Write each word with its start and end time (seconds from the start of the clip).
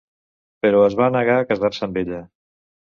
Però 0.65 0.79
es 0.87 0.97
va 1.03 1.11
negar 1.17 1.37
a 1.43 1.47
casar-se 1.53 1.87
amb 1.91 2.05
ella. 2.05 2.27